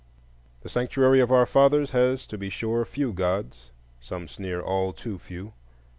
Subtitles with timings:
[0.61, 5.53] The Sanctuary of our fathers has, to be sure, few Gods,—some sneer, "all too few."